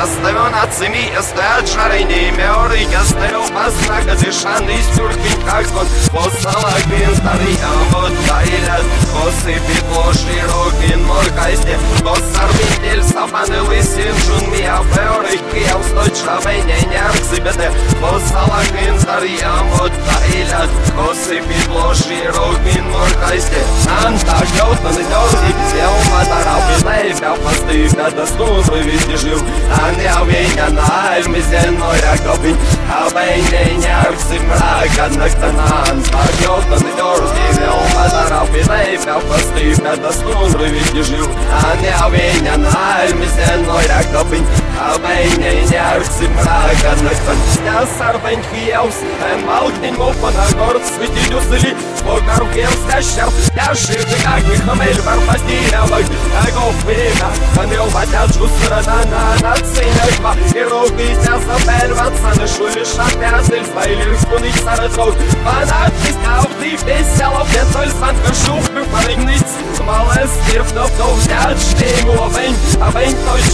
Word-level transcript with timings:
Баставен 0.00 0.54
atsimī 0.56 1.02
es 1.20 1.26
neatšarinīju 1.36 2.30
mēri, 2.38 2.86
es 2.96 3.10
tev 3.20 3.42
pasaka, 3.52 4.14
dzišani 4.16 4.78
izturki 4.80 5.34
kakot, 5.44 5.90
pos 6.14 6.38
salāk 6.40 6.86
viens 6.88 7.20
arī 7.28 7.52
amot 7.68 8.16
gailēt, 8.24 8.94
posi 9.10 9.58
pitloši 9.66 10.38
rokin 10.48 11.04
morkaistie, 11.04 11.76
pos 12.00 12.24
sarbītēļ 12.32 13.04
sapani 13.10 13.60
lisin, 13.68 14.16
šun 14.24 14.48
mi 14.54 14.64
apēri, 14.78 15.36
kievs 15.52 15.92
točā 15.98 16.40
veņē 16.46 16.80
ņērksi, 16.94 17.44
bet 17.44 17.60
pos 18.00 18.24
salāk 18.32 18.72
viens 18.78 19.04
arī 19.18 19.36
amot 19.52 19.59
Daudz 19.90 20.06
paīļās, 20.06 20.74
kosi 20.94 21.38
bija 21.48 21.64
ploši, 21.70 22.18
rūgmin 22.34 22.86
morkaiste 22.92 23.62
Anta 24.00 24.36
jautna 24.54 24.92
ne 24.94 25.04
daudzi, 25.10 25.50
jau 25.76 25.92
matara 26.10 26.56
pilēj 26.68 27.12
Jau 27.20 27.34
pastīv, 27.44 27.96
kad 27.98 28.14
tas 28.18 28.32
nūs, 28.38 28.70
vai 28.70 28.82
visi 28.86 29.18
živ. 29.24 29.42
An 29.80 29.98
jau 30.02 30.22
viņa 30.28 30.68
nāļmi 30.76 31.42
zenoja 31.48 32.14
gobi 32.24 32.54
Abeņē 33.00 33.64
ņērksim 33.84 34.54
rāga 34.54 35.08
naktanan 35.16 36.02
Tak 36.10 36.42
jautna 36.44 36.80
ne 36.84 36.94
daudzi, 37.00 37.48
jau 37.58 37.78
matara 37.96 38.42
pilēj 38.54 38.98
Jau 39.10 39.20
pastīv, 39.30 39.82
kad 39.84 40.04
tas 40.06 40.22
nūs, 40.26 40.58
vai 40.60 40.72
visi 40.76 41.06
živ. 41.12 41.26
An 41.64 41.86
jau 41.86 42.10
viņa 42.14 42.58
nāļmi 42.66 43.32
zenoja 43.36 44.02
gobi 44.14 44.44
Beine 45.20 45.50
nervt 45.68 46.20
ir 46.24 46.30
raganas 46.46 47.18
Pankštės 47.26 47.96
arba 48.06 48.30
inkvijaus 48.32 49.02
Malkinimo 49.42 50.06
panagors 50.22 50.94
vidinių 50.96 51.42
sulį 51.44 51.72
Spogar 51.98 52.46
vėl 52.54 52.72
stešiau 52.86 53.34
Teši 53.58 53.98
vyjagi 54.00 54.56
hamel 54.64 55.02
varmas 55.04 55.44
dynamai 55.50 56.00
Ego 56.46 56.70
vina 56.86 57.28
Kamil 57.52 57.84
vatečius 57.92 58.64
radana 58.72 59.26
Nacinėkva 59.44 60.32
Ir 60.54 60.72
augytės 60.78 61.52
apelvat 61.58 62.16
Sanašuli 62.24 62.88
šakės 62.94 63.52
ir 63.58 63.68
svailis 63.74 64.24
Kūnai 64.32 64.54
saratvaus 64.62 65.36
Panašys 65.44 66.16
tautai 66.24 66.72
Veselo 66.86 67.44
Vietoj 67.52 67.92
sant 67.98 68.24
viršų 68.24 68.56
Paregnys 68.96 69.60
Malas 69.84 70.40
dirbdo 70.48 70.88
Daug 70.96 71.28
net 71.28 71.68
šteigų 71.68 72.16
Avenk 72.24 72.80
Avenk 72.88 73.26
Toj 73.28 73.49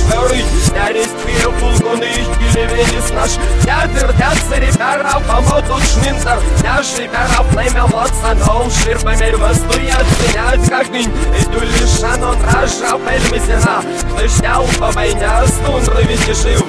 aš 3.27 3.37
Ketvirtas 3.67 4.43
ir 4.57 4.67
per 4.79 5.03
apamotų 5.11 5.79
šmintar 5.91 6.43
Nešai 6.63 7.07
per 7.13 7.35
aplaimę 7.41 7.87
motsą 7.93 8.35
naušį 8.43 8.93
ir 8.95 9.03
pamervas 9.07 9.63
tu 9.67 9.81
ją 9.83 10.01
atsinęs 10.03 10.71
kaknin 10.73 11.17
Įdulį 11.43 11.89
šano 11.97 12.35
trašą 12.45 12.97
pelmisina 13.07 13.79
Aš 14.23 14.41
tau 14.47 14.69
pamainęs 14.79 15.59
tu 15.65 15.79
nravinti 15.89 16.39
šaiv 16.43 16.63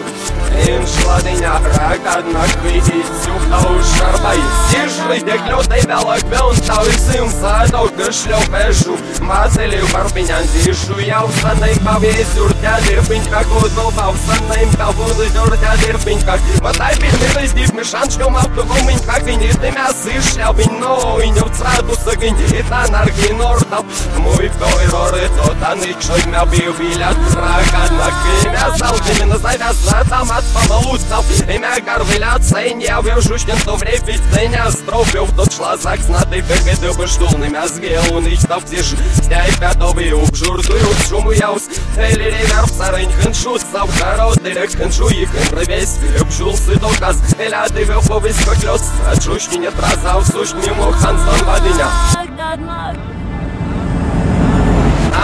Inšladai 0.67 1.37
nėra 1.37 1.76
karnakvaitys 2.07 3.09
siūkdavo 3.23 3.73
šarvais 3.91 4.75
Iš 4.77 4.97
raideklio 5.09 5.59
tai 5.67 5.79
belakviau 5.89 6.53
tau 6.67 6.85
įsimsadau 6.91 7.89
Gršliau 7.97 8.39
vežu, 8.53 8.95
mazelį 9.27 9.81
barbinant 9.91 10.55
išu 10.63 10.99
Jau 11.03 11.25
sanai 11.41 11.73
pavėsiu 11.85 12.47
ir 12.47 12.55
ten 12.63 12.89
ir 12.93 13.01
pinka 13.09 13.43
kudu 13.51 13.87
Pau 13.97 14.15
sanai 14.23 14.63
pavūdu 14.77 15.27
ir 15.27 15.57
ten 15.63 15.85
ir 15.89 15.99
pinka 16.05 16.37
Matai 16.63 16.93
pinka, 17.01 17.31
tai 17.35 17.45
stiv 17.51 17.75
mišančkom 17.77 18.39
aptukom 18.43 18.87
minka 18.87 19.19
Kvinys 19.23 19.59
tai 19.61 19.73
mes 19.75 19.86
Зышел 20.07 20.53
вино 20.53 21.19
и 21.21 21.29
не 21.29 21.41
вцрадус 21.41 21.99
огонь 22.07 22.39
И 22.39 22.63
та 22.69 22.87
наргинор 22.87 23.61
там 23.65 23.85
Мой 24.15 24.47
вкой 24.47 24.85
роры 24.89 25.29
то 25.35 25.53
таны 25.59 25.93
Чой 25.99 26.23
мя 26.27 26.45
бил 26.45 26.71
вилят 26.73 27.17
Рага 27.35 27.91
на 27.91 28.07
кемя 28.23 28.77
Зал 28.77 28.95
кемена 28.99 29.37
завязна 29.37 30.05
Там 30.09 30.31
от 30.31 30.45
помолутцев 30.45 31.49
Имя 31.49 31.81
горвыляться 31.81 32.59
И 32.61 32.73
не 32.73 32.85
вержушнен 32.85 33.57
то 33.65 33.75
время 33.75 33.99
Пизденя 33.99 34.63
а 34.67 34.71
стропил 34.71 35.25
В 35.25 35.35
тот 35.35 35.51
шлазак 35.51 35.99
знатый 35.99 36.39
Бегады 36.39 36.93
бы 36.93 37.05
ждул 37.05 37.37
На 37.37 37.49
мязге 37.49 37.99
уничтав 38.11 38.63
тиш 38.63 38.93
Стяй 39.21 39.51
пятовый 39.59 40.13
Обжурдуют 40.13 40.97
шуму 41.09 41.31
яус 41.31 41.63
Цели 41.95 42.23
реверс 42.23 42.71
Сарынь 42.77 43.11
хыншу 43.11 43.59
Савгарод 43.59 44.41
Дырек 44.41 44.71
хыншу 44.71 45.09
И 45.09 45.25
хынры 45.25 45.65
весь 45.65 45.97
Обжул 46.21 46.55
сыдоказ 46.55 47.17
Эля 47.37 47.67
дывил 47.69 48.01
повысь 48.01 48.37
Как 48.45 48.63
лёд 48.63 48.81
Отжушки 49.11 49.55
нет 49.55 49.73
раз. 49.81 49.96
Kazał 50.03 50.25
słuszcz 50.25 50.53
mimo 50.53 50.91
Hanslan 50.91 51.45
Badina 51.45 51.91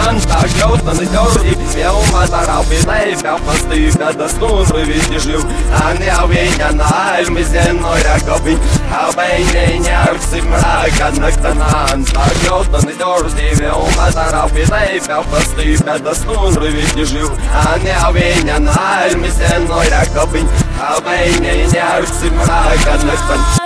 Anta 0.08 0.42
grauta 0.56 0.92
ne 0.94 1.06
daudzi, 1.06 1.54
jau 1.78 2.00
mazarā 2.12 2.56
bilēs, 2.68 3.22
jau 3.24 3.36
pastīs, 3.46 3.94
kad 4.00 4.18
tas 4.18 4.34
lūdzu 4.42 4.82
visi 4.88 5.20
živ. 5.22 5.44
Ani 5.78 6.08
jau 6.08 6.26
viņa 6.28 6.72
nāžmi 6.76 7.44
zeno 7.46 7.94
jakobi, 8.02 8.56
abeiņēņā 8.98 10.00
apsimrā, 10.10 10.74
kad 10.98 11.20
naktanā. 11.22 11.70
Anta 11.94 12.28
grauta 12.42 12.82
ne 12.84 12.98
daudzi, 13.00 13.50
jau 13.62 13.80
mazarā 13.94 14.44
bilēs, 14.56 15.08
jau 15.08 15.22
pastīs, 15.32 15.84
kad 15.86 16.02
tas 16.04 16.24
lūdzu 16.28 16.72
visi 16.74 17.10
živ. 17.14 17.30
Ani 17.64 17.94
jau 17.94 18.10
viņa 18.18 18.58
nāžmi 18.66 19.30
zeno 19.38 19.84
jakobi, 19.92 20.42
abeiņēņā 20.90 21.92
apsimrā, 22.00 22.64
kad 22.84 23.06
naktanā. 23.12 23.63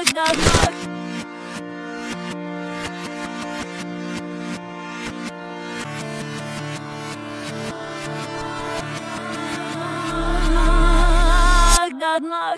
Love. 12.20 12.57